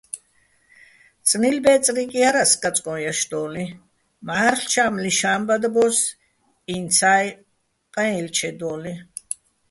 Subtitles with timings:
[1.29, 3.65] წნილბე́წრიკ ჲარასო̆ კაწკოჼ ჲაშდო́ლიჼ,
[4.25, 5.97] მჵა́რლ ჩა́მლიშ ჰა́მბადბო́ს
[6.75, 7.27] ინცა́ჲ,
[7.93, 8.93] ყაჲალჩედო́ლიჼ.